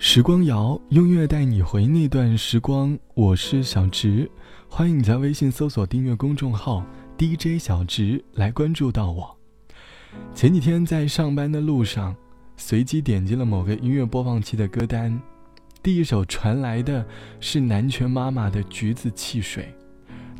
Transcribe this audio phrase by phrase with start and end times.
[0.00, 2.96] 时光谣，用乐带你回那段时光。
[3.14, 4.30] 我是小植，
[4.68, 6.86] 欢迎你在微信搜索订阅公众号
[7.18, 9.36] DJ 小植来关注到我。
[10.32, 12.14] 前几天在上班的路上，
[12.56, 15.20] 随机点击了某个音乐播放器的歌单，
[15.82, 17.04] 第一首传来的
[17.40, 19.74] 是南拳妈妈的《橘子汽水》，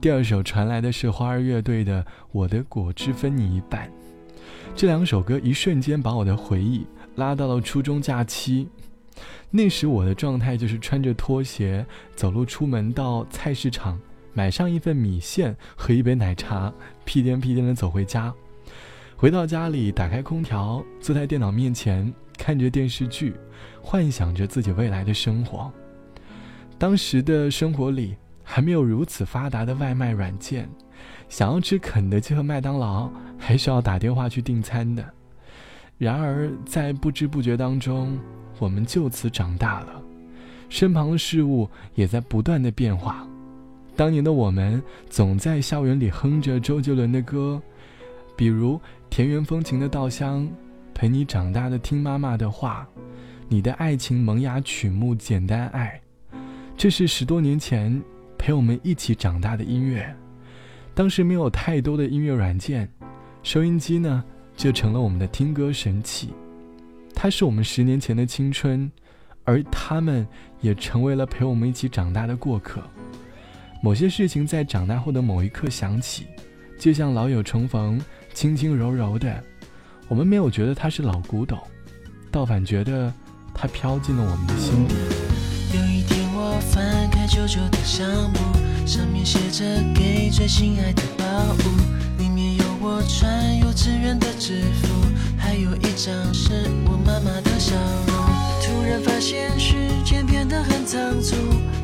[0.00, 2.02] 第二首传来的是花儿乐队的
[2.32, 3.88] 《我的果汁分你一半》。
[4.74, 6.84] 这两首歌一瞬间把我的回忆
[7.14, 8.68] 拉到了初中假期。
[9.50, 11.86] 那时我的状态就是穿着拖鞋
[12.16, 14.00] 走路出门，到菜市场
[14.32, 16.72] 买上一份米线和一杯奶茶，
[17.04, 18.34] 屁颠屁颠的走回家。
[19.16, 23.34] 回到家里，打开空调，坐在电脑面前看着电视剧，
[23.80, 25.72] 幻想着自己未来的生活。
[26.76, 30.68] 当时的生活里还没有如此发达的外卖软件，
[31.28, 35.08] 想要吃肯德基和麦当劳，还需要打电话去订餐的。
[35.96, 38.18] 然而在不知不觉当中。
[38.58, 40.02] 我们就此长大了，
[40.68, 43.26] 身旁的事物也在不断的变化。
[43.96, 47.60] 当年的我们总在校园里哼着周杰伦的歌，
[48.36, 48.76] 比如
[49.08, 50.42] 《田园风情的稻香》，
[50.92, 52.86] 陪你长大的听妈妈的话，
[53.48, 56.00] 你的爱情萌芽曲目《简单爱》，
[56.76, 58.02] 这是十多年前
[58.36, 60.12] 陪我们一起长大的音乐。
[60.92, 62.88] 当时没有太多的音乐软件，
[63.42, 64.24] 收音机呢
[64.56, 66.32] 就成了我们的听歌神器。
[67.24, 68.92] 它是我们十年前的青春，
[69.44, 70.28] 而他们
[70.60, 72.82] 也成为了陪我们一起长大的过客。
[73.82, 76.26] 某些事情在长大后的某一刻想起，
[76.78, 77.98] 就像老友重逢，
[78.34, 79.42] 轻轻柔柔的。
[80.06, 81.58] 我们没有觉得它是老古董，
[82.30, 83.10] 倒反觉得
[83.54, 84.94] 它飘进了我们的心底。
[85.72, 89.64] 有一天我翻开旧旧的相簿，上面写着
[89.94, 95.03] 给最心爱的宝物，里面有我穿幼稚园的制服。
[95.54, 96.50] 还有一张是
[96.84, 97.76] 我妈妈的笑
[98.08, 98.16] 容。
[98.60, 101.36] 突然发现时间变得很仓促，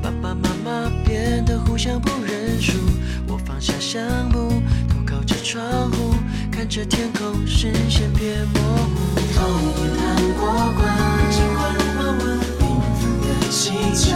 [0.00, 2.78] 爸爸妈妈变得互相不认输。
[3.26, 6.14] 我放下相簿，头靠着窗户，
[6.48, 9.18] 看着天空，视线变模糊。
[9.34, 9.42] 童
[9.74, 10.46] 年糖果
[10.78, 10.86] 罐，
[11.32, 12.62] 金花如花纹，缤
[13.00, 14.14] 纷的气球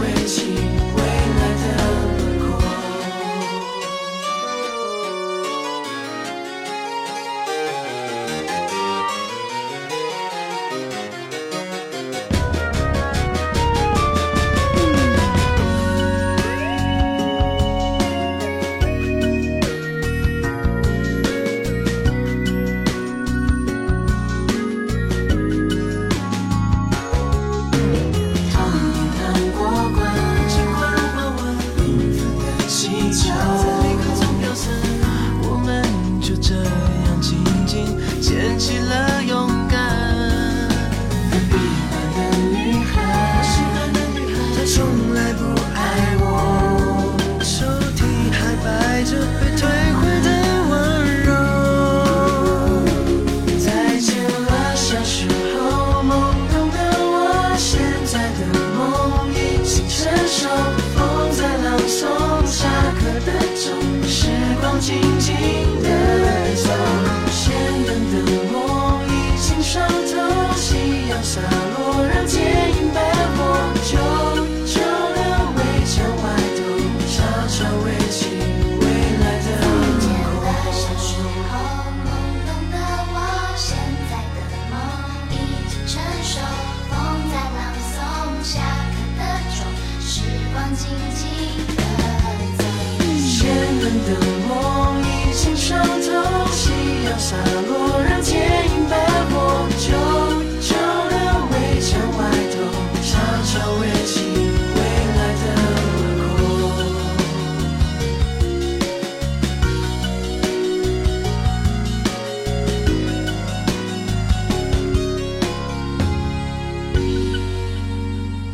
[0.00, 0.49] orange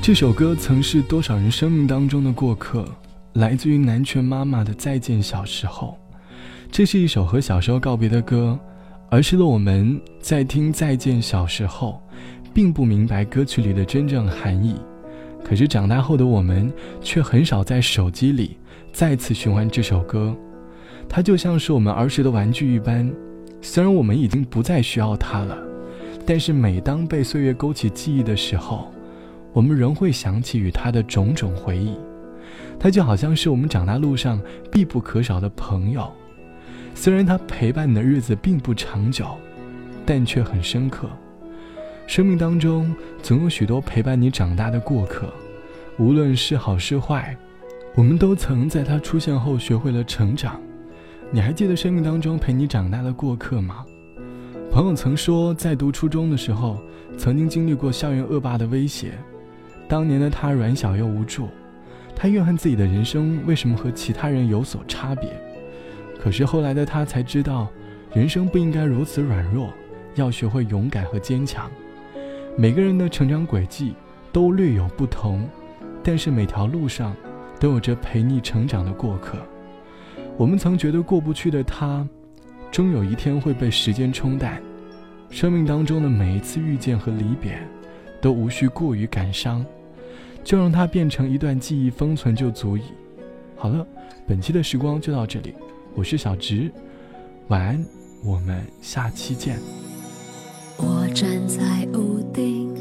[0.06, 2.86] 这首歌曾是多少人生命当中的过客，
[3.32, 5.98] 来自于南拳妈妈的《再见小时候》。
[6.70, 8.56] 这是一首和小时候告别的歌，
[9.10, 12.00] 儿时的我们在听《再见小时候》，
[12.54, 14.76] 并不明白歌曲里的真正含义。
[15.42, 18.56] 可是长大后的我们，却很少在手机里
[18.92, 20.32] 再次循环这首歌。
[21.08, 23.12] 它就像是我们儿时的玩具一般，
[23.60, 25.58] 虽然我们已经不再需要它了，
[26.24, 28.92] 但是每当被岁月勾起记忆的时候，
[29.56, 31.96] 我们仍会想起与他的种种回忆。
[32.78, 34.38] 他就好像是我们长大路上
[34.70, 36.12] 必不可少的朋友，
[36.94, 39.24] 虽然他陪伴你的日子并不长久，
[40.04, 41.08] 但却很深刻。
[42.06, 45.32] 生命当中总有许多陪伴你长大的过客，
[45.98, 47.34] 无论是好是坏，
[47.94, 50.60] 我们都曾在他出现后学会了成长。
[51.30, 53.86] 你还记得生命当中陪你长大的过客吗？
[54.70, 56.78] 朋友曾说，在读初中的时候，
[57.16, 59.12] 曾经经历过校园恶霸的威胁。
[59.88, 61.48] 当年的他软小又无助，
[62.14, 65.30] 他怨恨自己的人生为什么和其他人有所差别。
[66.18, 67.68] 可是后来的他才知道，
[68.12, 69.72] 人生不应该如此软弱，
[70.14, 71.70] 要学会勇敢和坚强。
[72.56, 73.94] 每个人的成长轨迹
[74.32, 75.48] 都略有不同，
[76.02, 77.14] 但是每条路上
[77.60, 79.38] 都有着陪你成长的过客。
[80.36, 82.06] 我们曾觉得过不去的他，
[82.70, 84.60] 终有一天会被时间冲淡。
[85.28, 87.58] 生命当中的每一次遇见和离别，
[88.20, 89.64] 都无需过于感伤，
[90.46, 92.82] 就让它变成一段记忆封存就足矣。
[93.56, 93.84] 好了，
[94.28, 95.52] 本期的时光就到这里，
[95.96, 96.70] 我是小直，
[97.48, 97.84] 晚安，
[98.24, 99.58] 我们下期见。
[100.76, 101.58] 我站在
[101.94, 102.72] 屋顶，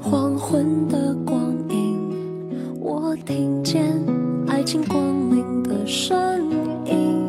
[0.00, 3.84] 黄昏的光影，我听见
[4.48, 6.50] 爱情光临的声
[6.86, 7.28] 音，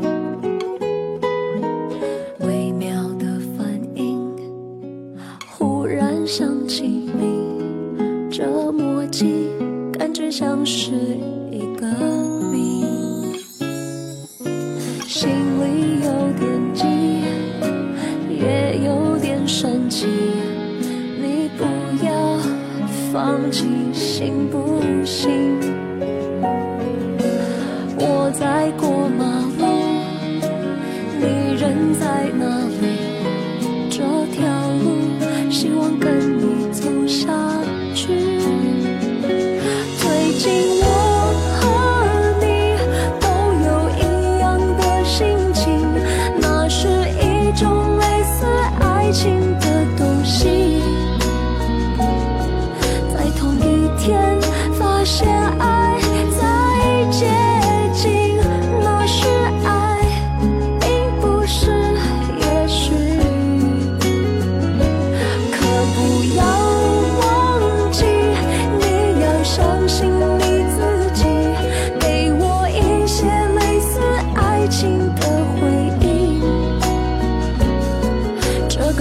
[2.39, 4.25] 微妙的反应，
[5.51, 6.15] 忽然。
[6.25, 6.96] 想起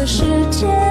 [0.07, 0.23] 世
[0.53, 0.86] 界。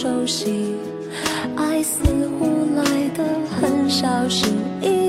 [0.00, 0.76] 熟悉，
[1.56, 2.00] 爱似
[2.38, 2.82] 乎来
[3.14, 3.22] 得
[3.60, 4.99] 很小心翼翼。